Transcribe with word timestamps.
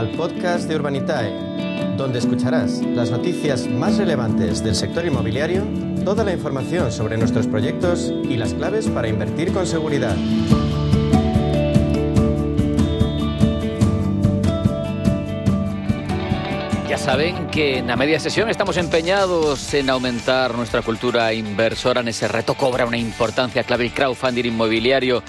al 0.00 0.08
podcast 0.12 0.66
de 0.66 0.76
Urbanitae, 0.76 1.30
donde 1.98 2.20
escucharás 2.20 2.80
las 2.80 3.10
noticias 3.10 3.66
más 3.66 3.98
relevantes 3.98 4.64
del 4.64 4.74
sector 4.74 5.04
inmobiliario, 5.04 5.62
toda 6.06 6.24
la 6.24 6.32
información 6.32 6.90
sobre 6.90 7.18
nuestros 7.18 7.46
proyectos 7.46 8.10
y 8.24 8.38
las 8.38 8.54
claves 8.54 8.88
para 8.88 9.08
invertir 9.08 9.52
con 9.52 9.66
seguridad. 9.66 10.16
Ya 16.88 16.96
saben 16.96 17.48
que 17.48 17.78
en 17.78 17.86
la 17.86 17.96
media 17.96 18.18
sesión 18.18 18.48
estamos 18.48 18.78
empeñados 18.78 19.74
en 19.74 19.90
aumentar 19.90 20.54
nuestra 20.54 20.80
cultura 20.80 21.34
inversora. 21.34 22.00
En 22.00 22.08
ese 22.08 22.26
reto 22.26 22.54
cobra 22.54 22.86
una 22.86 22.96
importancia 22.96 23.64
clave 23.64 23.84
el 23.84 23.92
crowdfunding 23.92 24.46
inmobiliario 24.46 25.22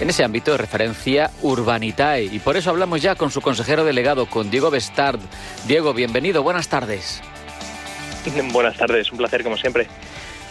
en 0.00 0.08
ese 0.08 0.24
ámbito 0.24 0.52
de 0.52 0.56
referencia 0.56 1.30
Urbanitae. 1.42 2.24
Y 2.24 2.38
por 2.38 2.56
eso 2.56 2.70
hablamos 2.70 3.02
ya 3.02 3.14
con 3.14 3.30
su 3.30 3.40
consejero 3.40 3.84
delegado, 3.84 4.26
con 4.26 4.50
Diego 4.50 4.70
Bestard. 4.70 5.20
Diego, 5.66 5.92
bienvenido, 5.92 6.42
buenas 6.42 6.68
tardes. 6.68 7.22
Buenas 8.52 8.76
tardes, 8.76 9.10
un 9.12 9.18
placer 9.18 9.42
como 9.42 9.56
siempre. 9.56 9.86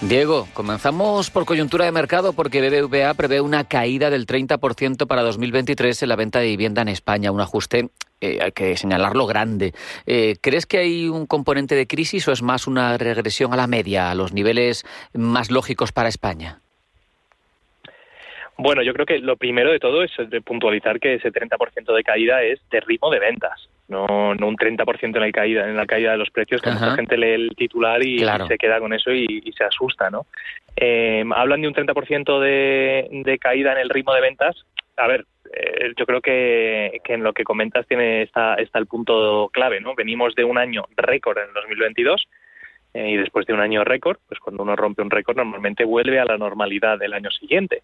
Diego, 0.02 0.48
comenzamos 0.53 1.30
por 1.30 1.45
coyuntura 1.45 1.84
de 1.84 1.91
mercado 1.91 2.31
porque 2.31 2.62
BBVA 2.62 3.13
prevé 3.16 3.41
una 3.41 3.66
caída 3.66 4.09
del 4.09 4.25
30% 4.25 5.08
para 5.08 5.23
2023 5.23 6.03
en 6.03 6.09
la 6.09 6.16
venta 6.16 6.39
de 6.39 6.45
vivienda 6.45 6.81
en 6.81 6.88
España, 6.88 7.31
un 7.31 7.41
ajuste, 7.41 7.89
eh, 8.22 8.39
hay 8.41 8.52
que 8.53 8.77
señalarlo, 8.77 9.27
grande. 9.27 9.73
Eh, 10.05 10.38
¿Crees 10.39 10.66
que 10.66 10.77
hay 10.77 11.09
un 11.09 11.25
componente 11.25 11.75
de 11.75 11.86
crisis 11.86 12.27
o 12.30 12.31
es 12.31 12.41
más 12.41 12.66
una 12.66 12.97
regresión 12.97 13.52
a 13.53 13.58
la 13.58 13.67
media, 13.67 14.09
a 14.09 14.16
los 14.16 14.31
niveles 14.31 14.86
más 15.13 15.52
lógicos 15.52 15.91
para 15.91 16.08
España? 16.08 16.61
Bueno, 18.61 18.81
yo 18.81 18.91
creo 18.91 19.05
que 19.05 19.19
lo 19.19 19.37
primero 19.37 19.71
de 19.71 19.79
todo 19.79 20.03
es 20.03 20.11
puntualizar 20.43 20.99
que 20.99 21.13
ese 21.13 21.31
30% 21.31 21.95
de 21.95 22.03
caída 22.03 22.43
es 22.43 22.59
de 22.69 22.81
ritmo 22.81 23.09
de 23.09 23.19
ventas, 23.19 23.69
no, 23.88 24.35
no 24.35 24.47
un 24.49 24.57
30% 24.57 25.16
en 25.16 25.21
la 25.21 25.31
caída 25.31 25.66
en 25.66 25.77
la 25.77 25.85
caída 25.85 26.11
de 26.11 26.17
los 26.17 26.29
precios, 26.29 26.61
que 26.61 26.69
mucha 26.69 26.93
gente 26.93 27.16
lee 27.16 27.35
el 27.35 27.55
titular 27.55 28.03
y, 28.03 28.19
se 28.19 28.57
queda 28.57 28.81
con 28.81 28.91
eso 28.91 29.13
y, 29.13 29.49
se 29.57 29.63
asusta, 29.63 30.09
¿no? 30.09 30.25
Eh, 30.75 31.23
hablan 31.33 31.61
de 31.61 31.69
un 31.69 31.73
30% 31.73 32.39
de, 32.41 33.07
de 33.09 33.39
caída 33.39 33.71
en 33.71 33.77
el 33.77 33.89
ritmo 33.89 34.13
de 34.13 34.19
ventas. 34.19 34.66
A 34.97 35.07
ver, 35.07 35.25
eh, 35.53 35.94
yo 35.97 36.05
creo 36.05 36.19
que, 36.19 36.99
que, 37.01 37.13
en 37.13 37.23
lo 37.23 37.31
que 37.31 37.45
comentas 37.45 37.88
tiene 37.88 38.23
está, 38.23 38.55
está 38.55 38.77
el 38.77 38.88
punto 38.88 39.49
clave, 39.53 39.79
¿no? 39.79 39.95
Venimos 39.95 40.35
de 40.35 40.44
un 40.44 40.57
año 40.57 40.83
récord 40.97 41.38
en 41.38 41.47
el 41.47 41.53
2022 41.53 42.27
eh, 42.94 43.11
y 43.11 43.16
después 43.16 43.45
de 43.45 43.53
un 43.53 43.61
año 43.61 43.85
récord, 43.85 44.17
pues 44.27 44.41
cuando 44.41 44.63
uno 44.63 44.75
rompe 44.75 45.01
un 45.01 45.11
récord 45.11 45.38
normalmente 45.38 45.85
vuelve 45.85 46.19
a 46.19 46.25
la 46.25 46.38
normalidad 46.38 46.99
del 46.99 47.13
año 47.13 47.31
siguiente. 47.31 47.83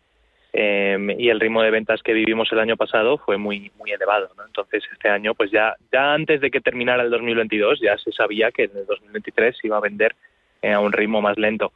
Em, 0.58 1.10
y 1.20 1.28
el 1.28 1.42
ritmo 1.42 1.62
de 1.62 1.70
ventas 1.70 2.02
que 2.02 2.14
vivimos 2.14 2.50
el 2.54 2.60
año 2.60 2.78
pasado 2.78 3.18
fue 3.18 3.36
muy 3.38 3.74
muy 3.78 3.92
elevado 3.92 4.30
¿no? 4.38 4.46
entonces 4.46 4.86
este 4.90 5.10
año 5.10 5.36
pues 5.36 5.52
ya 5.52 5.76
ya 5.92 6.14
antes 6.14 6.40
de 6.40 6.50
que 6.50 6.62
terminara 6.62 7.04
el 7.04 7.10
2022 7.10 7.82
ya 7.82 7.98
se 7.98 8.14
sabía 8.14 8.52
que 8.52 8.64
en 8.64 8.72
el 8.78 8.86
2023 8.86 9.58
se 9.58 9.68
iba 9.68 9.76
a 9.76 9.82
vender 9.82 10.16
eh, 10.62 10.72
a 10.72 10.80
un 10.80 10.94
ritmo 10.94 11.22
más 11.22 11.38
lento. 11.38 11.74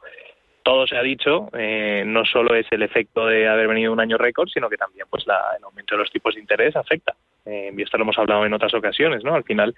Todo 0.62 0.86
se 0.86 0.96
ha 0.96 1.02
dicho 1.02 1.50
eh, 1.52 2.04
no 2.06 2.24
solo 2.24 2.54
es 2.54 2.64
el 2.70 2.80
efecto 2.80 3.26
de 3.26 3.48
haber 3.48 3.68
venido 3.68 3.92
un 3.92 4.00
año 4.00 4.16
récord 4.16 4.48
sino 4.48 4.70
que 4.70 4.78
también 4.78 5.04
pues 5.10 5.26
la, 5.26 5.38
el 5.58 5.64
aumento 5.64 5.94
de 5.94 6.00
los 6.00 6.10
tipos 6.10 6.34
de 6.34 6.40
interés 6.40 6.74
afecta. 6.74 7.14
Eh, 7.44 7.74
y 7.76 7.82
esto 7.82 7.98
lo 7.98 8.04
hemos 8.04 8.18
hablado 8.18 8.46
en 8.46 8.54
otras 8.54 8.72
ocasiones 8.72 9.22
no 9.24 9.34
al 9.34 9.44
final 9.44 9.74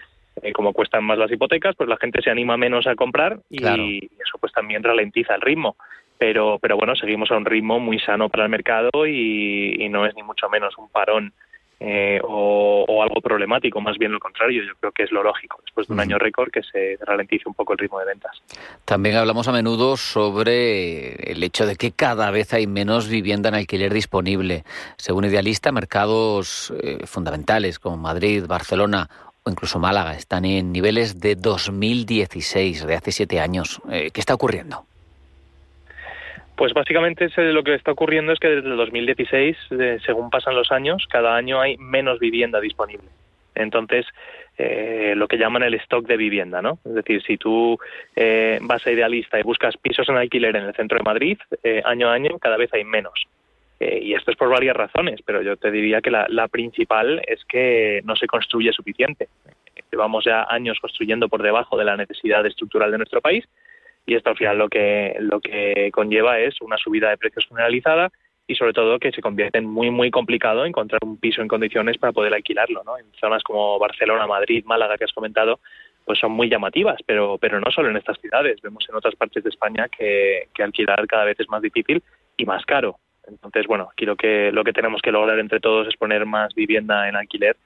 como 0.55 0.73
cuestan 0.73 1.03
más 1.03 1.19
las 1.19 1.33
hipotecas 1.33 1.75
pues 1.75 1.89
la 1.89 1.97
gente 1.97 2.23
se 2.23 2.31
anima 2.31 2.57
menos 2.57 2.87
a 2.87 2.95
comprar 2.95 3.41
y 3.51 4.05
eso 4.05 4.39
pues 4.41 4.53
también 4.53 4.85
ralentiza 4.85 5.35
el 5.35 5.41
ritmo 5.41 5.77
pero, 6.23 6.61
pero 6.61 6.77
bueno, 6.77 6.95
seguimos 6.95 7.33
a 7.33 7.37
un 7.37 7.45
ritmo 7.45 7.81
muy 7.81 7.99
sano 7.99 8.29
para 8.29 8.45
el 8.45 8.49
mercado 8.49 8.91
y, 9.09 9.89
no 9.91 10.07
es 10.07 10.15
ni 10.15 10.23
mucho 10.23 10.49
menos 10.49 10.73
un 10.79 10.89
parón 10.89 11.33
eh, 11.81 12.21
o, 12.23 13.03
algo 13.03 13.21
problemático, 13.21 13.81
más 13.81 13.99
bien 13.99 14.13
lo 14.13 14.21
contrario. 14.21 14.63
Yo 14.63 14.73
creo 14.79 14.93
que 14.93 15.03
es 15.03 15.11
lo 15.11 15.25
lógico, 15.25 15.59
después 15.65 15.89
de 15.89 15.95
un 15.95 15.99
año 15.99 16.19
récord, 16.21 16.53
que 16.53 16.63
se 16.63 16.97
ralentice 17.05 17.49
un 17.49 17.55
poco 17.55 17.73
el 17.73 17.81
ritmo 17.81 17.99
de 17.99 18.07
ventas. 18.07 18.41
También 18.85 19.17
hablamos 19.17 19.49
a 19.49 19.53
menudo 19.53 19.97
sobre 19.97 21.15
el 21.33 21.43
hecho 21.43 21.67
de 21.67 21.75
que 21.75 21.91
cada 21.91 22.31
vez 22.31 22.55
hay 22.55 22.69
menos 22.69 23.09
vivienda 23.09 23.49
en 23.49 23.57
alquiler 23.57 23.93
disponible. 23.93 24.63
Según 24.99 25.25
Idealista, 25.25 25.73
mercados 25.73 26.73
eh, 26.85 27.05
fundamentales 27.05 27.81
como 27.81 27.97
Madrid, 27.97 28.45
Barcelona 28.47 29.11
o 29.43 29.51
incluso 29.51 29.81
Málaga 29.81 30.15
están 30.15 30.45
en 30.45 30.71
niveles 30.71 31.19
de 31.19 31.35
2016, 31.35 32.87
de 32.87 32.95
hace 32.95 33.11
siete 33.11 33.41
años. 33.41 33.83
Eh, 33.91 34.13
¿Qué 34.13 34.21
está 34.21 34.35
ocurriendo? 34.35 34.85
Pues 36.57 36.75
básicamente 36.75 37.29
lo 37.37 37.63
que 37.63 37.75
está 37.75 37.93
ocurriendo 37.93 38.33
es 38.33 38.39
que 38.39 38.49
desde 38.49 38.69
el 38.69 38.77
2016, 38.77 39.57
según 40.05 40.31
pasan 40.31 40.55
los 40.55 40.71
años, 40.71 41.07
cada 41.11 41.35
año 41.35 41.61
hay 41.61 41.77
menos 41.79 42.19
vivienda 42.19 42.61
disponible. 42.61 43.09
Entonces, 43.55 44.07
eh, 44.59 45.15
lo 45.17 45.29
que 45.29 45.39
llaman 45.39 45.63
el 45.63 45.75
stock 45.75 46.07
de 46.07 46.17
vivienda, 46.17 46.63
¿no? 46.63 46.79
Es 46.85 46.95
decir, 46.95 47.23
si 47.23 47.37
tú 47.37 47.79
eh, 48.17 48.59
vas 48.63 48.87
a 48.87 48.91
Idealista 48.91 49.39
y 49.39 49.43
buscas 49.43 49.77
pisos 49.77 50.09
en 50.09 50.17
alquiler 50.17 50.57
en 50.57 50.65
el 50.65 50.75
centro 50.75 50.99
de 50.99 51.05
Madrid, 51.05 51.39
eh, 51.63 51.83
año 51.85 52.09
a 52.09 52.15
año 52.15 52.39
cada 52.39 52.57
vez 52.57 52.73
hay 52.73 52.85
menos. 52.85 53.27
y 53.81 54.15
esto 54.15 54.31
es 54.31 54.37
por 54.37 54.49
varias 54.49 54.77
razones, 54.77 55.21
pero 55.27 55.43
yo 55.43 55.57
te 55.57 55.73
diría 55.73 56.01
que 56.01 56.13
la, 56.13 56.27
la 56.29 56.47
principal 56.47 57.21
es 57.27 57.45
que 57.45 58.01
no 58.05 58.15
se 58.15 58.29
construye 58.29 58.73
suficiente. 58.73 59.27
Llevamos 59.91 60.25
ya 60.25 60.47
años 60.49 60.79
construyendo 60.81 61.29
por 61.29 61.43
debajo 61.43 61.77
de 61.77 61.85
la 61.85 61.97
necesidad 61.97 62.47
estructural 62.47 62.93
de 62.93 62.99
nuestro 62.99 63.21
país 63.21 63.45
y 64.07 64.15
esto 64.15 64.31
al 64.31 64.37
final 64.37 64.59
lo 64.59 64.69
que, 64.69 65.17
lo 65.21 65.41
que 65.41 65.91
conlleva 65.93 66.39
es 66.39 66.61
una 66.61 66.77
subida 66.77 67.11
de 67.11 67.19
precios 67.19 67.47
generalizada 67.47 68.11
y 68.47 68.55
sobre 68.55 68.73
todo 68.73 68.99
que 68.99 69.13
se 69.13 69.23
convierte 69.23 69.59
en 69.59 69.67
muy 69.67 69.91
muy 69.91 70.11
complicado 70.11 70.65
encontrar 70.65 71.01
un 71.05 71.19
piso 71.19 71.43
en 71.43 71.49
condiciones 71.49 71.99
para 71.99 72.13
poder 72.13 72.35
alquilarlo, 72.35 72.83
¿no? 72.85 72.99
En 72.99 73.07
zonas 73.21 73.43
como 73.43 73.79
Barcelona, 73.79 74.27
Madrid, 74.27 74.65
Málaga 74.65 74.99
que 74.99 75.05
has 75.05 75.13
comentado, 75.13 75.61
pues 76.05 76.19
son 76.19 76.33
muy 76.33 76.49
llamativas, 76.49 77.01
pero 77.07 77.39
pero 77.39 77.61
no 77.61 77.71
solo 77.71 77.91
en 77.91 77.97
estas 77.97 78.21
ciudades, 78.21 78.61
vemos 78.61 78.85
en 78.89 78.97
otras 78.97 79.15
partes 79.15 79.45
de 79.45 79.51
España 79.51 79.89
que, 79.89 80.49
que 80.55 80.63
alquilar 80.63 81.07
cada 81.07 81.25
vez 81.25 81.39
es 81.39 81.49
más 81.49 81.63
difícil 81.63 82.03
y 82.37 82.45
más 82.45 82.65
caro. 82.67 82.99
Entonces, 83.29 83.67
bueno, 83.69 83.89
aquí 83.93 84.05
lo 84.05 84.17
que 84.17 84.51
lo 84.51 84.65
que 84.65 84.73
tenemos 84.73 85.01
que 85.01 85.13
lograr 85.13 85.39
entre 85.39 85.61
todos 85.61 85.87
es 85.87 85.97
poner 85.97 86.27
más 86.27 86.53
vivienda 86.55 87.09
en 87.09 87.15
alquiler 87.15 87.57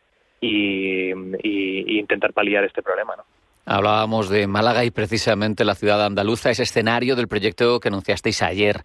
y, 0.40 1.12
y 1.42 1.98
intentar 1.98 2.34
paliar 2.34 2.64
este 2.64 2.82
problema, 2.82 3.16
¿no? 3.16 3.24
Hablábamos 3.68 4.30
de 4.30 4.46
Málaga 4.46 4.84
y 4.84 4.92
precisamente 4.92 5.64
la 5.64 5.74
ciudad 5.74 6.06
andaluza 6.06 6.50
es 6.50 6.60
escenario 6.60 7.16
del 7.16 7.26
proyecto 7.26 7.80
que 7.80 7.88
anunciasteis 7.88 8.40
ayer. 8.42 8.76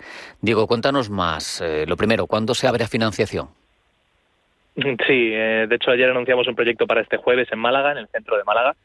Diego, 0.42 0.66
cuéntanos 0.66 1.12
más. 1.12 1.62
Eh, 1.62 1.86
lo 1.88 1.96
primero, 1.96 2.26
¿cuándo 2.26 2.56
se 2.56 2.68
abre 2.68 2.84
a 2.84 2.88
financiación? 2.88 3.50
Sí, 4.76 5.30
eh, 5.34 5.68
de 5.70 5.76
hecho 5.76 5.92
ayer 5.92 6.10
anunciamos 6.10 6.48
un 6.48 6.56
proyecto 6.56 6.88
para 6.88 7.02
este 7.02 7.18
jueves 7.18 7.48
en 7.52 7.60
Málaga, 7.60 7.92
en 7.92 8.00
el 8.00 8.08
centro 8.08 8.36
de 8.38 8.44
Málaga, 8.44 8.76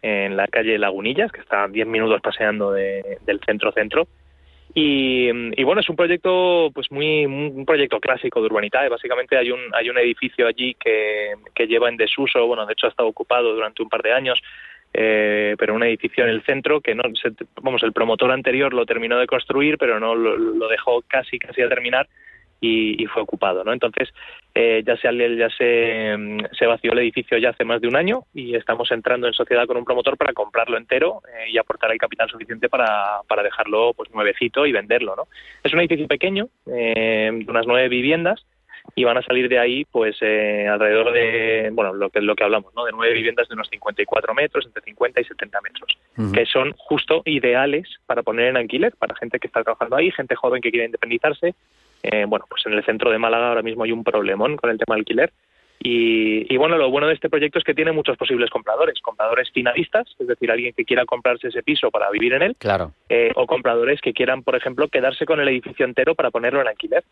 en 0.00 0.38
la 0.38 0.46
calle 0.46 0.78
Lagunillas, 0.78 1.30
que 1.30 1.42
está 1.42 1.64
a 1.64 1.68
10 1.68 1.86
minutos 1.86 2.22
paseando 2.22 2.72
del 2.72 3.40
centro-centro. 3.44 4.08
Y, 4.74 5.30
bueno, 5.64 5.82
es 5.82 5.88
un 5.90 5.96
proyecto, 5.96 6.70
pues 6.72 6.90
muy, 6.90 7.26
un 7.26 7.66
proyecto 7.66 8.00
clásico 8.00 8.40
de 8.40 8.46
urbanidad. 8.46 8.88
Básicamente 8.88 9.36
hay 9.36 9.50
un, 9.50 9.60
hay 9.74 9.90
un 9.90 9.98
edificio 9.98 10.46
allí 10.46 10.74
que, 10.80 11.34
que 11.54 11.66
lleva 11.66 11.90
en 11.90 11.98
desuso, 11.98 12.46
bueno, 12.46 12.64
de 12.64 12.72
hecho 12.72 12.86
ha 12.86 12.90
estado 12.90 13.10
ocupado 13.10 13.54
durante 13.54 13.82
un 13.82 13.90
par 13.90 14.00
de 14.00 14.14
años 14.14 14.40
eh, 14.94 15.56
pero 15.58 15.74
un 15.74 15.82
edificio 15.82 16.24
en 16.24 16.30
el 16.30 16.42
centro 16.42 16.80
que 16.80 16.94
no, 16.94 17.04
vamos, 17.62 17.82
el 17.82 17.92
promotor 17.92 18.30
anterior 18.30 18.74
lo 18.74 18.84
terminó 18.84 19.18
de 19.18 19.26
construir, 19.26 19.78
pero 19.78 19.98
no 19.98 20.14
lo, 20.14 20.68
dejó 20.68 21.02
casi 21.06 21.38
casi 21.38 21.62
a 21.62 21.68
terminar 21.68 22.08
y, 22.64 23.04
fue 23.06 23.22
ocupado, 23.22 23.64
¿no? 23.64 23.72
Entonces 23.72 24.08
eh, 24.54 24.84
ya 24.86 24.96
se 24.96 25.08
ya 25.36 25.48
se, 25.50 26.16
mm, 26.16 26.38
se, 26.56 26.66
vació 26.66 26.92
el 26.92 27.00
edificio 27.00 27.36
ya 27.36 27.50
hace 27.50 27.64
más 27.64 27.80
de 27.80 27.88
un 27.88 27.96
año 27.96 28.24
y 28.32 28.54
estamos 28.54 28.90
entrando 28.92 29.26
en 29.26 29.32
sociedad 29.32 29.66
con 29.66 29.78
un 29.78 29.84
promotor 29.84 30.16
para 30.16 30.32
comprarlo 30.32 30.76
entero 30.76 31.22
eh, 31.26 31.50
y 31.50 31.58
aportar 31.58 31.90
el 31.90 31.98
capital 31.98 32.30
suficiente 32.30 32.68
para, 32.68 33.22
para 33.26 33.42
dejarlo 33.42 33.94
pues 33.94 34.10
nuevecito 34.12 34.64
y 34.64 34.72
venderlo, 34.72 35.16
¿no? 35.16 35.24
Es 35.64 35.72
un 35.72 35.80
edificio 35.80 36.06
pequeño 36.06 36.48
eh, 36.66 37.30
de 37.32 37.50
unas 37.50 37.66
nueve 37.66 37.88
viviendas 37.88 38.44
y 38.94 39.04
van 39.04 39.16
a 39.16 39.22
salir 39.22 39.48
de 39.48 39.58
ahí 39.58 39.84
pues 39.84 40.16
eh, 40.20 40.66
alrededor 40.68 41.12
de, 41.12 41.70
bueno, 41.72 41.94
lo 41.94 42.10
que 42.10 42.20
lo 42.20 42.34
que 42.34 42.44
hablamos, 42.44 42.74
¿no? 42.74 42.84
De 42.84 42.92
nueve 42.92 43.14
viviendas 43.14 43.48
de 43.48 43.54
unos 43.54 43.68
54 43.68 44.34
metros, 44.34 44.66
entre 44.66 44.82
50 44.82 45.20
y 45.20 45.24
70 45.24 45.60
metros, 45.60 45.98
que 46.32 46.46
son 46.46 46.72
justo 46.76 47.22
ideales 47.24 47.88
para 48.06 48.22
poner 48.22 48.48
en 48.48 48.56
alquiler 48.56 48.92
para 48.98 49.14
gente 49.16 49.38
que 49.38 49.46
está 49.46 49.62
trabajando 49.62 49.96
ahí, 49.96 50.10
gente 50.10 50.34
joven 50.36 50.60
que 50.60 50.70
quiere 50.70 50.86
independizarse. 50.86 51.54
Eh, 52.02 52.24
bueno, 52.26 52.44
pues 52.48 52.66
en 52.66 52.72
el 52.72 52.84
centro 52.84 53.10
de 53.10 53.18
Málaga 53.18 53.48
ahora 53.48 53.62
mismo 53.62 53.84
hay 53.84 53.92
un 53.92 54.04
problemón 54.04 54.56
con 54.56 54.70
el 54.70 54.78
tema 54.78 54.96
alquiler. 54.96 55.32
Y, 55.84 56.56
bueno, 56.58 56.78
lo 56.78 56.90
bueno 56.90 57.08
de 57.08 57.14
este 57.14 57.28
proyecto 57.28 57.58
es 57.58 57.64
que 57.64 57.74
tiene 57.74 57.90
muchos 57.90 58.16
posibles 58.16 58.50
compradores, 58.50 59.00
compradores 59.02 59.50
finalistas, 59.50 60.06
es 60.16 60.28
decir, 60.28 60.48
alguien 60.48 60.72
que 60.76 60.84
quiera 60.84 61.04
comprarse 61.04 61.48
ese 61.48 61.64
piso 61.64 61.90
para 61.90 62.08
vivir 62.08 62.34
en 62.34 62.42
él, 62.42 62.56
claro. 62.56 62.92
Eh, 63.08 63.32
o 63.34 63.48
compradores 63.48 64.00
que 64.00 64.12
quieran, 64.12 64.44
por 64.44 64.54
ejemplo, 64.54 64.86
quedarse 64.86 65.26
con 65.26 65.40
el 65.40 65.48
edificio 65.48 65.84
entero 65.84 66.14
para 66.14 66.30
ponerlo 66.30 66.60
en 66.60 66.68
alquiler 66.68 67.02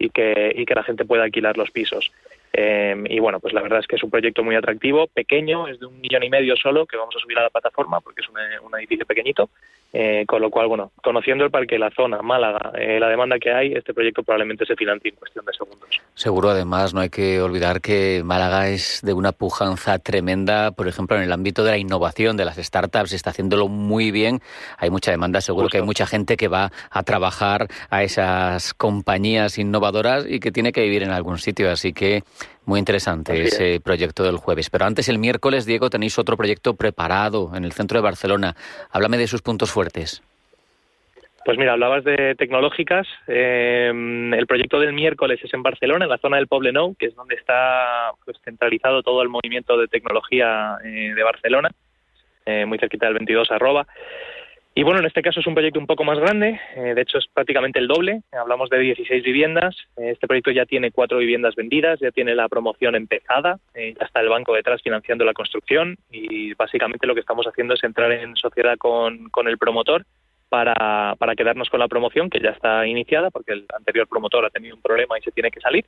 y 0.00 0.10
que, 0.10 0.52
y 0.56 0.64
que 0.64 0.74
la 0.74 0.82
gente 0.82 1.04
pueda 1.04 1.22
alquilar 1.22 1.56
los 1.56 1.70
pisos. 1.70 2.10
Eh, 2.52 2.96
y 3.08 3.20
bueno, 3.20 3.38
pues 3.38 3.54
la 3.54 3.62
verdad 3.62 3.78
es 3.78 3.86
que 3.86 3.94
es 3.94 4.02
un 4.02 4.10
proyecto 4.10 4.42
muy 4.42 4.56
atractivo, 4.56 5.06
pequeño, 5.06 5.68
es 5.68 5.78
de 5.78 5.86
un 5.86 6.00
millón 6.00 6.24
y 6.24 6.30
medio 6.30 6.56
solo 6.56 6.86
que 6.86 6.96
vamos 6.96 7.14
a 7.14 7.20
subir 7.20 7.38
a 7.38 7.42
la 7.42 7.50
plataforma 7.50 8.00
porque 8.00 8.22
es 8.22 8.28
un 8.28 8.78
edificio 8.78 9.06
pequeñito 9.06 9.50
eh, 9.92 10.24
con 10.26 10.40
lo 10.40 10.50
cual, 10.50 10.68
bueno, 10.68 10.92
conociendo 11.02 11.44
el 11.44 11.50
parque, 11.50 11.78
la 11.78 11.90
zona, 11.90 12.22
Málaga, 12.22 12.72
eh, 12.78 13.00
la 13.00 13.08
demanda 13.08 13.38
que 13.38 13.52
hay, 13.52 13.72
este 13.72 13.92
proyecto 13.92 14.22
probablemente 14.22 14.64
se 14.64 14.76
financie 14.76 15.10
en 15.10 15.16
cuestión 15.16 15.44
de 15.44 15.52
segundos. 15.52 15.88
Seguro, 16.14 16.50
además, 16.50 16.94
no 16.94 17.00
hay 17.00 17.08
que 17.08 17.40
olvidar 17.40 17.80
que 17.80 18.22
Málaga 18.24 18.68
es 18.68 19.00
de 19.02 19.12
una 19.12 19.32
pujanza 19.32 19.98
tremenda, 19.98 20.70
por 20.70 20.86
ejemplo, 20.86 21.16
en 21.16 21.22
el 21.22 21.32
ámbito 21.32 21.64
de 21.64 21.72
la 21.72 21.78
innovación, 21.78 22.36
de 22.36 22.44
las 22.44 22.56
startups, 22.56 23.12
está 23.12 23.30
haciéndolo 23.30 23.66
muy 23.68 24.10
bien. 24.12 24.40
Hay 24.78 24.90
mucha 24.90 25.10
demanda, 25.10 25.40
seguro 25.40 25.68
que 25.68 25.78
hay 25.78 25.84
mucha 25.84 26.06
gente 26.06 26.36
que 26.36 26.48
va 26.48 26.70
a 26.90 27.02
trabajar 27.02 27.66
a 27.90 28.02
esas 28.02 28.74
compañías 28.74 29.58
innovadoras 29.58 30.24
y 30.28 30.38
que 30.38 30.52
tiene 30.52 30.72
que 30.72 30.82
vivir 30.82 31.02
en 31.02 31.10
algún 31.10 31.38
sitio, 31.38 31.70
así 31.70 31.92
que 31.92 32.22
muy 32.64 32.78
interesante 32.78 33.42
ese 33.42 33.80
proyecto 33.80 34.22
del 34.22 34.36
jueves. 34.36 34.70
Pero 34.70 34.84
antes, 34.84 35.08
el 35.08 35.18
miércoles, 35.18 35.66
Diego, 35.66 35.90
tenéis 35.90 36.18
otro 36.18 36.36
proyecto 36.36 36.74
preparado 36.74 37.52
en 37.54 37.64
el 37.64 37.72
centro 37.72 37.98
de 37.98 38.02
Barcelona. 38.02 38.54
Háblame 38.90 39.18
de 39.18 39.26
sus 39.26 39.42
puntos 39.42 39.70
fuertes. 39.70 40.22
Pues 41.44 41.56
mira, 41.56 41.72
hablabas 41.72 42.04
de 42.04 42.34
tecnológicas. 42.36 43.06
Eh, 43.26 43.90
el 43.90 44.46
proyecto 44.46 44.78
del 44.78 44.92
miércoles 44.92 45.40
es 45.42 45.52
en 45.54 45.62
Barcelona, 45.62 46.04
en 46.04 46.10
la 46.10 46.18
zona 46.18 46.36
del 46.36 46.48
Poblenou, 46.48 46.94
que 46.96 47.06
es 47.06 47.14
donde 47.14 47.34
está 47.34 48.12
pues, 48.24 48.36
centralizado 48.44 49.02
todo 49.02 49.22
el 49.22 49.30
movimiento 49.30 49.78
de 49.78 49.88
tecnología 49.88 50.76
eh, 50.84 51.12
de 51.14 51.22
Barcelona, 51.22 51.70
eh, 52.44 52.66
muy 52.66 52.78
cerquita 52.78 53.06
del 53.06 53.14
22 53.14 53.50
arroba. 53.50 53.86
Y 54.72 54.84
bueno, 54.84 55.00
en 55.00 55.06
este 55.06 55.22
caso 55.22 55.40
es 55.40 55.46
un 55.48 55.54
proyecto 55.54 55.80
un 55.80 55.86
poco 55.86 56.04
más 56.04 56.18
grande, 56.20 56.60
eh, 56.76 56.94
de 56.94 57.02
hecho 57.02 57.18
es 57.18 57.26
prácticamente 57.26 57.80
el 57.80 57.88
doble, 57.88 58.22
hablamos 58.30 58.70
de 58.70 58.78
16 58.78 59.24
viviendas, 59.24 59.76
eh, 59.96 60.10
este 60.12 60.28
proyecto 60.28 60.52
ya 60.52 60.64
tiene 60.64 60.92
cuatro 60.92 61.18
viviendas 61.18 61.56
vendidas, 61.56 61.98
ya 61.98 62.12
tiene 62.12 62.36
la 62.36 62.48
promoción 62.48 62.94
empezada, 62.94 63.58
eh, 63.74 63.94
ya 63.98 64.06
está 64.06 64.20
el 64.20 64.28
banco 64.28 64.54
detrás 64.54 64.80
financiando 64.80 65.24
la 65.24 65.34
construcción 65.34 65.96
y 66.12 66.54
básicamente 66.54 67.08
lo 67.08 67.14
que 67.14 67.20
estamos 67.20 67.46
haciendo 67.46 67.74
es 67.74 67.82
entrar 67.82 68.12
en 68.12 68.36
sociedad 68.36 68.76
con, 68.78 69.28
con 69.30 69.48
el 69.48 69.58
promotor 69.58 70.06
para, 70.48 71.16
para 71.18 71.34
quedarnos 71.34 71.68
con 71.68 71.80
la 71.80 71.88
promoción 71.88 72.30
que 72.30 72.40
ya 72.40 72.50
está 72.50 72.86
iniciada 72.86 73.30
porque 73.30 73.54
el 73.54 73.66
anterior 73.76 74.06
promotor 74.06 74.44
ha 74.44 74.50
tenido 74.50 74.76
un 74.76 74.82
problema 74.82 75.18
y 75.18 75.22
se 75.22 75.32
tiene 75.32 75.50
que 75.50 75.60
salir. 75.60 75.84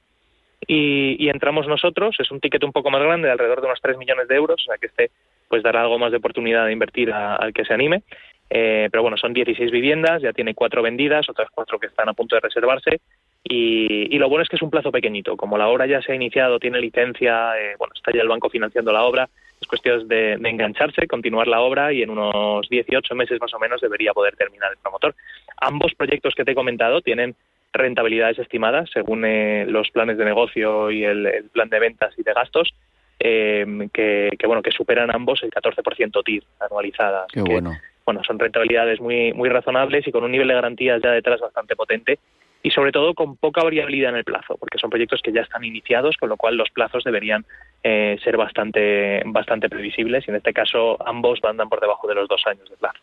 Y, 0.66 1.16
y, 1.18 1.28
entramos 1.28 1.66
nosotros, 1.66 2.14
es 2.20 2.30
un 2.30 2.38
ticket 2.38 2.62
un 2.62 2.70
poco 2.70 2.88
más 2.88 3.02
grande, 3.02 3.26
de 3.26 3.32
alrededor 3.32 3.60
de 3.60 3.66
unos 3.66 3.80
3 3.80 3.98
millones 3.98 4.28
de 4.28 4.36
euros, 4.36 4.62
o 4.62 4.64
sea 4.64 4.78
que 4.78 4.86
este 4.86 5.10
pues 5.48 5.62
dará 5.62 5.82
algo 5.82 5.98
más 5.98 6.10
de 6.10 6.16
oportunidad 6.16 6.64
de 6.64 6.72
invertir 6.72 7.12
al 7.12 7.52
que 7.52 7.66
se 7.66 7.74
anime. 7.74 8.04
Eh, 8.54 8.88
pero 8.90 9.00
bueno, 9.00 9.16
son 9.16 9.32
16 9.32 9.70
viviendas, 9.70 10.20
ya 10.20 10.34
tiene 10.34 10.54
cuatro 10.54 10.82
vendidas, 10.82 11.26
otras 11.30 11.48
cuatro 11.50 11.78
que 11.78 11.86
están 11.86 12.10
a 12.10 12.12
punto 12.12 12.36
de 12.36 12.40
reservarse. 12.40 13.00
Y, 13.42 14.18
lo 14.18 14.28
bueno 14.28 14.42
es 14.42 14.48
que 14.50 14.56
es 14.56 14.62
un 14.62 14.70
plazo 14.70 14.92
pequeñito. 14.92 15.38
Como 15.38 15.56
la 15.56 15.68
obra 15.68 15.86
ya 15.86 16.02
se 16.02 16.12
ha 16.12 16.14
iniciado, 16.14 16.58
tiene 16.58 16.78
licencia, 16.78 17.58
eh, 17.58 17.74
bueno, 17.78 17.94
está 17.96 18.12
ya 18.12 18.20
el 18.20 18.28
banco 18.28 18.50
financiando 18.50 18.92
la 18.92 19.04
obra, 19.04 19.30
es 19.58 19.66
cuestión 19.66 20.06
de, 20.06 20.34
engancharse, 20.34 21.06
continuar 21.06 21.48
la 21.48 21.62
obra 21.62 21.94
y 21.94 22.02
en 22.02 22.10
unos 22.10 22.68
18 22.68 23.14
meses 23.14 23.40
más 23.40 23.54
o 23.54 23.58
menos 23.58 23.80
debería 23.80 24.12
poder 24.12 24.36
terminar 24.36 24.70
el 24.70 24.78
promotor. 24.78 25.14
Ambos 25.56 25.94
proyectos 25.94 26.34
que 26.34 26.44
te 26.44 26.52
he 26.52 26.54
comentado 26.54 27.00
tienen 27.00 27.34
rentabilidades 27.72 28.38
estimadas 28.38 28.90
según 28.92 29.24
eh, 29.24 29.64
los 29.66 29.90
planes 29.90 30.18
de 30.18 30.26
negocio 30.26 30.90
y 30.90 31.04
el, 31.04 31.48
plan 31.52 31.70
de 31.70 31.80
ventas 31.80 32.12
y 32.18 32.22
de 32.22 32.34
gastos. 32.34 32.74
que, 33.18 34.30
bueno 34.44 34.62
que 34.62 34.72
superan 34.72 35.10
ambos 35.10 35.42
el 35.42 35.50
14% 35.50 36.22
TIR 36.22 36.44
anualizada. 36.60 37.24
Qué 37.32 37.40
bueno 37.40 37.72
bueno, 38.04 38.22
son 38.24 38.38
rentabilidades 38.38 39.00
muy, 39.00 39.32
muy 39.32 39.48
razonables 39.48 40.06
y 40.06 40.12
con 40.12 40.24
un 40.24 40.32
nivel 40.32 40.48
de 40.48 40.54
garantías 40.54 41.00
ya 41.02 41.10
detrás 41.10 41.40
bastante 41.40 41.76
potente 41.76 42.18
y 42.62 42.70
sobre 42.70 42.92
todo 42.92 43.14
con 43.14 43.36
poca 43.36 43.62
variabilidad 43.62 44.10
en 44.10 44.18
el 44.18 44.24
plazo, 44.24 44.56
porque 44.56 44.78
son 44.78 44.90
proyectos 44.90 45.20
que 45.22 45.32
ya 45.32 45.40
están 45.40 45.64
iniciados, 45.64 46.16
con 46.16 46.28
lo 46.28 46.36
cual 46.36 46.56
los 46.56 46.70
plazos 46.70 47.02
deberían 47.02 47.44
eh, 47.82 48.16
ser 48.22 48.36
bastante, 48.36 49.22
bastante 49.26 49.68
previsibles 49.68 50.26
y 50.26 50.30
en 50.30 50.36
este 50.36 50.52
caso 50.52 50.96
ambos 51.04 51.40
andan 51.42 51.68
por 51.68 51.80
debajo 51.80 52.06
de 52.06 52.14
los 52.14 52.28
dos 52.28 52.42
años 52.46 52.68
de 52.70 52.76
plazo. 52.76 53.00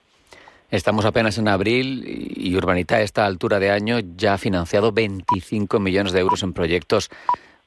Estamos 0.71 1.03
apenas 1.05 1.37
en 1.39 1.47
abril 1.47 2.03
y 2.05 2.55
Urbanita 2.55 2.97
a 2.97 3.01
esta 3.01 3.25
altura 3.25 3.59
de 3.59 3.71
año 3.71 3.97
ya 4.15 4.35
ha 4.35 4.37
financiado 4.37 4.91
25 4.91 5.79
millones 5.79 6.13
de 6.13 6.19
euros 6.19 6.43
en 6.43 6.53
proyectos, 6.53 7.09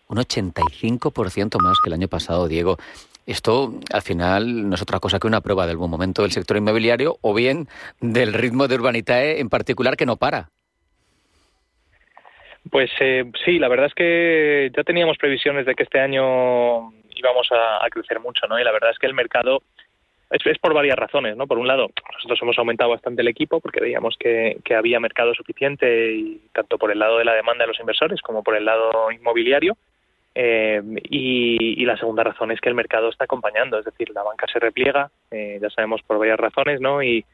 un 0.09 0.19
85% 0.19 1.61
más 1.61 1.79
que 1.83 1.91
el 1.91 1.95
año 1.95 2.07
pasado, 2.07 2.47
Diego. 2.47 2.79
Esto 3.27 3.73
al 3.93 4.03
final 4.03 4.69
no 4.69 4.75
es 4.75 4.83
otra 4.83 4.99
cosa 4.99 5.19
que 5.19 5.27
una 5.27 5.41
prueba 5.41 5.67
del 5.67 5.77
buen 5.77 5.91
momento 5.91 6.23
del 6.23 6.33
sector 6.33 6.57
inmobiliario 6.57 7.17
o 7.21 7.35
bien 7.35 7.69
del 8.01 8.33
ritmo 8.33 8.67
de 8.67 8.75
Urbanitae 8.75 9.41
en 9.41 9.49
particular 9.49 9.97
que 9.97 10.07
no 10.07 10.17
para. 10.17 10.49
Pues 12.71 12.91
eh, 13.01 13.31
sí, 13.45 13.59
la 13.59 13.69
verdad 13.69 13.87
es 13.87 13.95
que 13.95 14.71
ya 14.77 14.85
teníamos 14.85 15.19
previsiones 15.19 15.67
de 15.67 15.75
que 15.75 15.83
este 15.83 16.01
año 16.01 16.93
íbamos 17.15 17.49
a, 17.53 17.89
crecer 17.91 18.21
mucho, 18.21 18.47
¿no? 18.47 18.59
Y 18.59 18.65
la 18.65 18.73
verdad 18.73 18.91
es 18.91 18.99
que 18.99 19.07
el 19.07 19.15
mercado 19.15 19.63
es, 20.31 20.59
por 20.59 20.73
varias 20.73 20.97
razones, 20.97 21.37
¿no? 21.37 21.47
Por 21.47 21.59
un 21.59 21.67
lado, 21.67 21.91
nosotros 22.15 22.39
hemos 22.41 22.59
aumentado 22.59 22.91
bastante 22.91 23.23
el 23.23 23.29
equipo 23.29 23.61
porque 23.61 23.81
veíamos 23.81 24.17
que, 24.19 24.59
que 24.65 24.75
había 24.75 25.01
mercado 25.01 25.35
suficiente 25.35 26.13
y 26.13 26.41
tanto 26.53 26.79
por 26.79 26.91
el 26.91 26.99
lado 26.99 27.19
de 27.19 27.25
la 27.25 27.35
demanda 27.35 27.65
de 27.65 27.69
los 27.69 27.81
inversores 27.81 28.21
como 28.23 28.43
por 28.43 28.57
el 28.57 28.65
lado 28.65 29.11
inmobiliario. 29.13 29.77
Eh, 30.35 30.81
y, 31.11 31.85
la 31.85 31.97
segunda 31.97 32.25
razón 32.25 32.51
es 32.51 32.61
que 32.61 32.69
el 32.69 32.75
mercado 32.75 33.11
está 33.11 33.25
acompañando, 33.25 33.79
es 33.79 33.85
decir, 33.85 34.11
la 34.15 34.23
banca 34.23 34.47
se 34.51 34.59
repliega, 34.59 35.11
eh, 35.31 35.59
ya 35.61 35.69
sabemos 35.71 36.01
por 36.03 36.19
varias 36.19 36.39
razones, 36.39 36.81
¿no? 36.81 37.03
Y, 37.03 37.25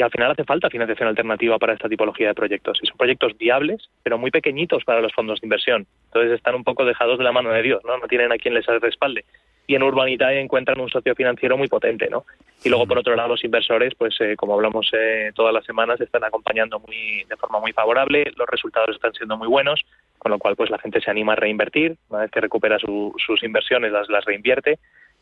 al 0.00 0.10
final 0.10 0.30
hace 0.30 0.44
falta 0.44 0.70
financiación 0.70 1.08
alternativa 1.08 1.58
para 1.58 1.72
esta 1.72 1.88
tipología 1.88 2.28
de 2.28 2.34
proyectos. 2.34 2.78
Y 2.80 2.86
son 2.86 2.96
proyectos 2.96 3.36
viables, 3.36 3.90
pero 4.04 4.18
muy 4.18 4.30
pequeñitos 4.30 4.84
para 4.84 5.00
los 5.00 5.12
fondos 5.12 5.40
de 5.40 5.46
inversión. 5.46 5.84
Entonces 6.06 6.32
están 6.32 6.54
un 6.54 6.62
poco 6.62 6.84
dejados 6.84 7.18
de 7.18 7.24
la 7.24 7.32
mano 7.32 7.50
de 7.50 7.60
Dios, 7.60 7.82
¿no? 7.84 7.98
No 7.98 8.06
tienen 8.06 8.30
a 8.30 8.36
quien 8.36 8.54
les 8.54 8.64
respalde. 8.66 9.24
Y 9.70 9.76
en 9.76 9.84
Urbanitae 9.84 10.40
encuentran 10.40 10.80
un 10.80 10.88
socio 10.88 11.14
financiero 11.14 11.56
muy 11.56 11.68
potente, 11.68 12.08
¿no? 12.10 12.24
Y 12.64 12.68
luego, 12.68 12.86
por 12.86 12.98
otro 12.98 13.14
lado, 13.14 13.28
los 13.28 13.44
inversores, 13.44 13.94
pues 13.94 14.16
eh, 14.20 14.34
como 14.36 14.54
hablamos 14.54 14.90
todas 15.34 15.54
las 15.54 15.64
semanas, 15.64 16.00
están 16.00 16.24
acompañando 16.24 16.80
muy, 16.80 17.24
de 17.28 17.36
forma 17.36 17.60
muy 17.60 17.72
favorable, 17.72 18.32
los 18.36 18.48
resultados 18.48 18.96
están 18.96 19.12
siendo 19.14 19.36
muy 19.36 19.46
buenos 19.46 19.84
con 20.20 20.30
lo 20.30 20.38
cual 20.38 20.54
pues 20.54 20.70
la 20.70 20.78
gente 20.78 21.00
se 21.00 21.10
anima 21.10 21.32
a 21.32 21.36
reinvertir, 21.36 21.96
una 22.10 22.20
vez 22.20 22.30
que 22.30 22.42
recupera 22.42 22.78
sus 22.78 23.42
inversiones 23.42 23.90
las, 23.90 24.08
las 24.10 24.24
reinvierte 24.24 24.78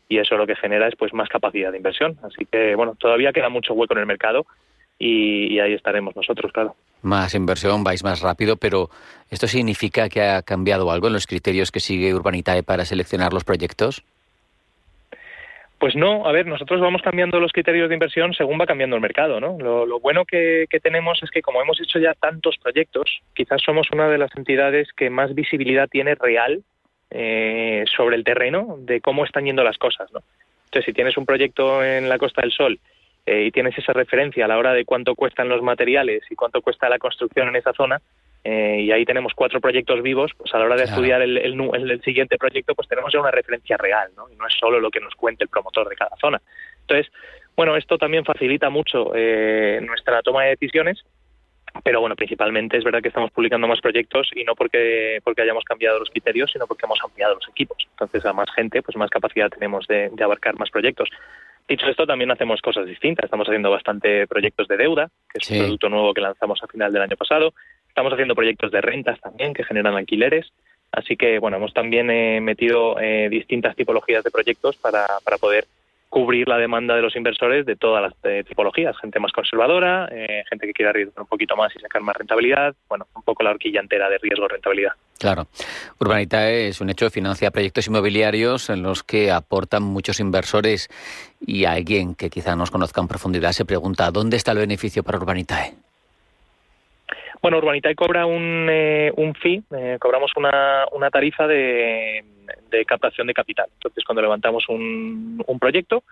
y 0.09 0.17
eso 0.17 0.35
lo 0.35 0.45
que 0.45 0.57
genera 0.57 0.89
es 0.89 0.95
pues 0.97 1.13
más 1.13 1.29
capacidad 1.29 1.71
de 1.71 1.77
inversión. 1.77 2.17
Así 2.21 2.45
que 2.45 2.75
bueno, 2.75 2.95
todavía 2.99 3.31
queda 3.31 3.47
mucho 3.47 3.73
hueco 3.73 3.93
en 3.93 4.01
el 4.01 4.05
mercado 4.05 4.45
y, 4.97 5.57
ahí 5.59 5.73
estaremos 5.73 6.13
nosotros, 6.17 6.51
claro. 6.51 6.75
Más 7.01 7.33
inversión, 7.33 7.85
vais 7.85 8.03
más 8.03 8.19
rápido, 8.19 8.57
pero 8.57 8.89
¿esto 9.29 9.47
significa 9.47 10.09
que 10.09 10.21
ha 10.21 10.41
cambiado 10.41 10.91
algo 10.91 11.07
en 11.07 11.13
los 11.13 11.27
criterios 11.27 11.71
que 11.71 11.79
sigue 11.79 12.13
Urbanitae 12.13 12.63
para 12.63 12.83
seleccionar 12.83 13.31
los 13.31 13.45
proyectos? 13.45 14.03
Pues 15.79 15.95
no, 15.95 16.27
a 16.27 16.33
ver, 16.33 16.45
nosotros 16.45 16.81
vamos 16.81 17.01
cambiando 17.01 17.39
los 17.39 17.53
criterios 17.53 17.87
de 17.87 17.95
inversión 17.95 18.33
según 18.33 18.59
va 18.59 18.65
cambiando 18.65 18.97
el 18.97 19.01
mercado, 19.01 19.39
¿no? 19.39 19.57
Lo, 19.57 19.99
bueno 20.01 20.25
que, 20.25 20.67
tenemos 20.83 21.23
es 21.23 21.31
que 21.31 21.41
como 21.41 21.61
hemos 21.61 21.79
hecho 21.79 21.99
ya 21.99 22.13
tantos 22.15 22.57
proyectos, 22.61 23.21
quizás 23.33 23.61
somos 23.61 23.87
una 23.93 24.09
de 24.09 24.17
las 24.17 24.35
entidades 24.35 24.91
que 24.91 25.09
más 25.09 25.33
visibilidad 25.33 25.87
tiene 25.87 26.15
real 26.15 26.63
eh, 27.11 27.85
sobre 27.95 28.17
el 28.17 28.25
terreno 28.25 28.75
de 28.79 28.99
cómo 28.99 29.23
están 29.23 29.45
yendo 29.45 29.63
las 29.63 29.77
cosas, 29.77 30.11
¿no? 30.11 30.19
Entonces, 30.65 30.85
si 30.85 30.93
tienes 30.93 31.17
un 31.17 31.25
proyecto 31.25 31.81
en 31.81 32.09
la 32.09 32.17
Costa 32.17 32.41
del 32.41 32.51
Sol 32.51 32.77
eh, 33.25 33.45
y 33.45 33.51
tienes 33.51 33.77
esa 33.77 33.93
referencia 33.93 34.43
a 34.43 34.47
la 34.49 34.57
hora 34.57 34.73
de 34.73 34.83
cuánto 34.83 35.15
cuestan 35.15 35.47
los 35.47 35.61
materiales 35.63 36.23
y 36.29 36.35
cuánto 36.35 36.61
cuesta 36.61 36.89
la 36.89 36.99
construcción 36.99 37.47
en 37.47 37.55
esa 37.55 37.71
zona, 37.71 38.01
eh, 38.43 38.81
y 38.81 38.91
ahí 38.91 39.05
tenemos 39.05 39.33
cuatro 39.33 39.59
proyectos 39.59 40.01
vivos, 40.01 40.31
pues 40.37 40.53
a 40.53 40.59
la 40.59 40.65
hora 40.65 40.75
de 40.77 40.83
estudiar 40.83 41.21
el, 41.21 41.37
el, 41.37 42.01
siguiente 42.03 42.37
proyecto, 42.37 42.73
pues 42.73 42.87
tenemos 42.87 43.11
ya 43.11 43.19
una 43.19 43.31
referencia 43.31 43.75
real, 43.77 44.11
¿no? 44.15 44.29
Y 44.29 44.35
no 44.35 44.47
es 44.47 44.53
solo 44.53 44.79
lo 44.79 44.89
que 44.89 45.01
nos 45.01 45.13
cuente 45.15 45.43
el 45.43 45.49
promotor 45.49 45.89
de 45.89 45.95
cada 45.95 46.15
zona. 46.21 46.41
Entonces, 46.81 47.11
bueno, 47.55 47.75
esto 47.75 47.97
también 47.97 48.23
facilita 48.23 48.69
mucho 48.69 49.11
eh, 49.13 49.79
nuestra 49.85 50.21
toma 50.21 50.43
de 50.43 50.51
decisiones, 50.51 51.03
pero 51.83 51.99
bueno, 51.99 52.15
principalmente 52.15 52.77
es 52.77 52.83
verdad 52.83 53.01
que 53.01 53.09
estamos 53.09 53.31
publicando 53.31 53.67
más 53.67 53.81
proyectos 53.81 54.29
y 54.33 54.43
no 54.45 54.55
porque, 54.55 55.19
porque 55.23 55.41
hayamos 55.41 55.65
cambiado 55.65 55.99
los 55.99 56.09
criterios, 56.09 56.51
sino 56.51 56.65
porque 56.65 56.85
hemos 56.85 56.99
ampliado 57.03 57.35
los 57.35 57.47
equipos. 57.49 57.77
Entonces, 57.91 58.25
a 58.25 58.33
más 58.33 58.49
gente, 58.55 58.81
pues 58.81 58.95
más 58.95 59.09
capacidad 59.09 59.49
tenemos 59.49 59.85
de, 59.87 60.09
de 60.13 60.23
abarcar 60.23 60.57
más 60.57 60.69
proyectos. 60.69 61.09
Dicho 61.69 61.85
esto, 61.85 62.07
también 62.07 62.31
hacemos 62.31 62.61
cosas 62.61 62.87
distintas. 62.87 63.25
Estamos 63.25 63.47
haciendo 63.47 63.69
bastante 63.69 64.25
proyectos 64.25 64.67
de 64.67 64.75
deuda, 64.75 65.11
que 65.31 65.37
es 65.39 65.51
un 65.51 65.59
producto 65.59 65.87
nuevo 65.87 66.15
que 66.15 66.21
lanzamos 66.21 66.59
a 66.63 66.67
final 66.67 66.91
del 66.91 67.03
año 67.03 67.15
pasado. 67.15 67.53
Estamos 67.87 68.11
haciendo 68.11 68.33
proyectos 68.33 68.71
de 68.71 68.81
rentas 68.81 69.21
también 69.21 69.53
que 69.53 69.63
generan 69.63 69.93
alquileres. 69.93 70.51
Así 70.91 71.15
que, 71.15 71.37
bueno, 71.37 71.57
hemos 71.57 71.71
también 71.71 72.09
eh, 72.09 72.41
metido 72.41 72.99
eh, 72.99 73.29
distintas 73.29 73.75
tipologías 73.75 74.23
de 74.23 74.31
proyectos 74.31 74.77
para, 74.77 75.05
para 75.23 75.37
poder 75.37 75.67
cubrir 76.09 76.47
la 76.47 76.57
demanda 76.57 76.95
de 76.95 77.03
los 77.03 77.15
inversores 77.15 77.67
de 77.67 77.75
todas 77.75 78.01
las 78.01 78.13
eh, 78.23 78.43
tipologías, 78.43 78.97
gente 78.97 79.19
más 79.19 79.31
conservadora, 79.31 80.09
gente 80.49 80.65
que 80.65 80.73
quiera 80.73 80.89
arriesgar 80.89 81.21
un 81.21 81.27
poquito 81.27 81.55
más 81.55 81.71
y 81.75 81.79
sacar 81.79 82.01
más 82.01 82.17
rentabilidad, 82.17 82.73
bueno, 82.87 83.05
un 83.15 83.21
poco 83.21 83.43
la 83.43 83.51
horquilla 83.51 83.79
entera 83.79 84.09
de 84.09 84.17
riesgo-rentabilidad. 84.17 84.93
Claro. 85.19 85.47
Urbanitae 85.99 86.69
es 86.69 86.79
un 86.79 86.89
hecho, 86.89 87.09
financia 87.09 87.51
proyectos 87.51 87.87
inmobiliarios 87.87 88.69
en 88.69 88.81
los 88.81 89.03
que 89.03 89.31
aportan 89.31 89.83
muchos 89.83 90.21
inversores 90.21 90.87
y 91.45 91.65
alguien 91.65 92.15
que 92.15 92.29
quizá 92.29 92.55
nos 92.55 92.71
conozca 92.71 93.01
en 93.01 93.09
profundidad 93.09 93.51
se 93.51 93.65
pregunta, 93.65 94.11
¿dónde 94.11 94.37
está 94.37 94.53
el 94.53 94.59
beneficio 94.59 95.03
para 95.03 95.17
Urbanitae? 95.17 95.73
Bueno, 97.41 97.57
Urbanitae 97.57 97.95
cobra 97.95 98.25
un, 98.25 98.67
eh, 98.69 99.11
un 99.17 99.35
fee, 99.35 99.61
eh, 99.75 99.97
cobramos 99.99 100.31
una, 100.37 100.85
una 100.93 101.09
tarifa 101.09 101.45
de, 101.47 102.23
de, 102.69 102.85
captación 102.85 103.27
de 103.27 103.33
capital. 103.33 103.67
Entonces, 103.73 104.05
cuando 104.05 104.21
levantamos 104.21 104.69
un, 104.69 105.43
un 105.45 105.59
proyecto, 105.59 106.03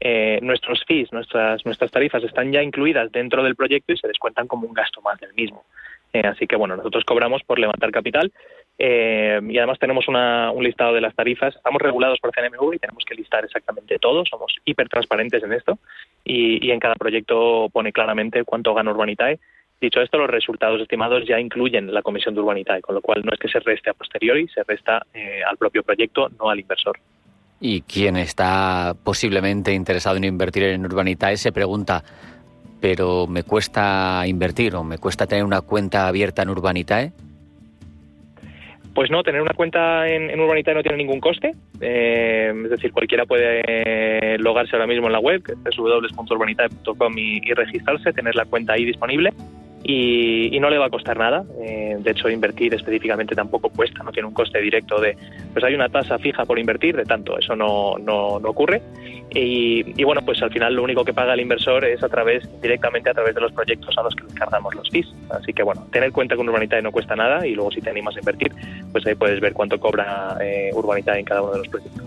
eh, 0.00 0.40
nuestros 0.42 0.84
fees, 0.84 1.12
nuestras, 1.12 1.64
nuestras 1.64 1.90
tarifas 1.90 2.22
están 2.24 2.52
ya 2.52 2.62
incluidas 2.62 3.10
dentro 3.12 3.42
del 3.42 3.56
proyecto 3.56 3.92
y 3.92 3.96
se 3.96 4.08
descuentan 4.08 4.46
como 4.46 4.66
un 4.66 4.74
gasto 4.74 5.00
más 5.00 5.18
del 5.20 5.32
mismo. 5.34 5.64
Así 6.12 6.46
que, 6.46 6.56
bueno, 6.56 6.76
nosotros 6.76 7.04
cobramos 7.04 7.42
por 7.44 7.58
levantar 7.58 7.90
capital 7.90 8.32
y 8.78 9.58
además 9.58 9.78
tenemos 9.78 10.08
una, 10.08 10.50
un 10.50 10.64
listado 10.64 10.94
de 10.94 11.00
las 11.00 11.14
tarifas. 11.14 11.54
Estamos 11.56 11.80
regulados 11.80 12.18
por 12.20 12.30
CNMV 12.32 12.74
y 12.74 12.78
tenemos 12.78 13.04
que 13.04 13.14
listar 13.14 13.44
exactamente 13.44 13.98
todo. 13.98 14.24
Somos 14.24 14.54
hiper 14.64 14.88
transparentes 14.88 15.42
en 15.42 15.52
esto 15.52 15.78
y, 16.24 16.66
y 16.66 16.70
en 16.70 16.80
cada 16.80 16.94
proyecto 16.94 17.68
pone 17.72 17.92
claramente 17.92 18.44
cuánto 18.44 18.74
gana 18.74 18.90
Urbanitae 18.90 19.38
Dicho 19.80 20.00
esto, 20.00 20.16
los 20.16 20.30
resultados 20.30 20.80
estimados 20.80 21.24
ya 21.28 21.38
incluyen 21.38 21.92
la 21.92 22.00
comisión 22.00 22.34
de 22.34 22.40
Urbanitae, 22.40 22.80
con 22.80 22.94
lo 22.94 23.02
cual 23.02 23.22
no 23.24 23.32
es 23.32 23.38
que 23.38 23.48
se 23.48 23.60
reste 23.60 23.90
a 23.90 23.94
posteriori, 23.94 24.48
se 24.48 24.62
resta 24.62 25.02
eh, 25.12 25.42
al 25.46 25.58
propio 25.58 25.82
proyecto, 25.82 26.30
no 26.38 26.48
al 26.48 26.60
inversor. 26.60 26.98
Y 27.60 27.82
quien 27.82 28.16
está 28.16 28.94
posiblemente 29.04 29.72
interesado 29.74 30.16
en 30.16 30.24
invertir 30.24 30.62
en 30.64 30.84
Urbanitae 30.84 31.36
se 31.36 31.52
pregunta, 31.52 32.02
¿pero 32.86 33.26
me 33.26 33.42
cuesta 33.42 34.22
invertir 34.28 34.76
o 34.76 34.84
me 34.84 34.98
cuesta 34.98 35.26
tener 35.26 35.42
una 35.42 35.60
cuenta 35.60 36.06
abierta 36.06 36.42
en 36.42 36.50
Urbanitae? 36.50 37.10
Pues 38.94 39.10
no, 39.10 39.24
tener 39.24 39.42
una 39.42 39.54
cuenta 39.54 40.06
en, 40.06 40.38
Urbanitae 40.38 40.72
no 40.72 40.84
tiene 40.84 40.98
ningún 40.98 41.18
coste. 41.18 41.50
Eh, 41.80 42.52
es 42.62 42.70
decir, 42.70 42.92
cualquiera 42.92 43.26
puede 43.26 43.60
eh, 43.66 44.38
logarse 44.38 44.76
ahora 44.76 44.86
mismo 44.86 45.08
en 45.08 45.14
la 45.14 45.18
web, 45.18 45.42
www.urbanitae.com 45.76 47.18
y, 47.18 47.38
y 47.38 47.54
registrarse, 47.54 48.12
tener 48.12 48.36
la 48.36 48.44
cuenta 48.44 48.74
ahí 48.74 48.84
disponible 48.84 49.32
y, 49.82 50.58
no 50.58 50.70
le 50.70 50.78
va 50.78 50.86
a 50.86 50.90
costar 50.90 51.16
nada. 51.18 51.44
Eh, 51.60 51.96
de 51.98 52.10
hecho, 52.10 52.28
invertir 52.28 52.74
específicamente 52.74 53.34
tampoco 53.34 53.68
cuesta, 53.68 54.02
no 54.02 54.10
tiene 54.10 54.28
un 54.28 54.34
coste 54.34 54.60
directo 54.60 55.00
de, 55.00 55.16
pues 55.52 55.64
hay 55.64 55.74
una 55.74 55.88
tasa 55.88 56.18
fija 56.18 56.44
por 56.44 56.58
invertir 56.58 56.96
de 56.96 57.04
tanto, 57.04 57.38
eso 57.38 57.54
no, 57.54 57.96
no, 57.98 58.40
no 58.40 58.48
ocurre. 58.48 58.82
Y, 59.30 60.02
bueno, 60.04 60.22
pues 60.24 60.42
al 60.42 60.50
final 60.50 60.74
lo 60.74 60.82
único 60.82 61.04
que 61.04 61.12
paga 61.12 61.34
el 61.34 61.40
inversor 61.40 61.84
es 61.84 62.02
a 62.02 62.08
través, 62.08 62.48
directamente 62.62 63.10
a 63.10 63.12
través 63.12 63.34
de 63.34 63.40
los 63.40 63.52
proyectos 63.52 63.96
a 63.98 64.02
los 64.02 64.14
que 64.14 64.24
cargamos 64.34 64.74
los 64.74 64.88
fees. 64.88 65.12
Así 65.28 65.52
que 65.52 65.62
bueno, 65.62 65.86
tener 65.92 66.10
cuenta 66.10 66.36
con 66.36 66.48
Urbanitae 66.48 66.80
no 66.80 66.90
cuesta 66.90 67.14
nada 67.16 67.46
y 67.46 67.54
luego 67.54 67.70
si 67.70 67.82
te 67.82 67.90
animas 67.90 68.16
a 68.16 68.20
invertir, 68.20 68.52
pues 68.92 69.06
ahí 69.06 69.14
puedes 69.14 69.40
ver 69.40 69.52
cuánto 69.52 69.78
cobra 69.78 70.38
eh, 70.40 70.70
en 70.72 71.24
cada 71.24 71.42
uno 71.42 71.52
de 71.52 71.58
los 71.58 71.68
proyectos. 71.68 72.05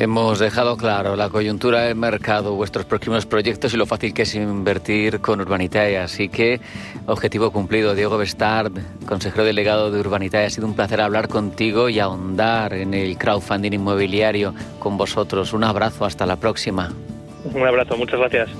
Hemos 0.00 0.38
dejado 0.38 0.76
claro 0.76 1.16
la 1.16 1.28
coyuntura 1.28 1.80
del 1.80 1.96
mercado, 1.96 2.54
vuestros 2.54 2.84
próximos 2.84 3.26
proyectos 3.26 3.74
y 3.74 3.76
lo 3.76 3.84
fácil 3.84 4.14
que 4.14 4.22
es 4.22 4.34
invertir 4.36 5.18
con 5.18 5.40
Urbanitae. 5.40 5.98
Así 5.98 6.28
que, 6.28 6.60
objetivo 7.06 7.50
cumplido. 7.50 7.96
Diego 7.96 8.16
Bestard, 8.16 8.70
consejero 9.08 9.42
delegado 9.42 9.90
de 9.90 9.98
Urbanitae, 9.98 10.46
ha 10.46 10.50
sido 10.50 10.68
un 10.68 10.74
placer 10.74 11.00
hablar 11.00 11.26
contigo 11.26 11.88
y 11.88 11.98
ahondar 11.98 12.74
en 12.74 12.94
el 12.94 13.18
crowdfunding 13.18 13.72
inmobiliario 13.72 14.54
con 14.78 14.96
vosotros. 14.96 15.52
Un 15.52 15.64
abrazo, 15.64 16.04
hasta 16.04 16.26
la 16.26 16.36
próxima. 16.36 16.92
Un 17.52 17.66
abrazo, 17.66 17.96
muchas 17.96 18.20
gracias. 18.20 18.50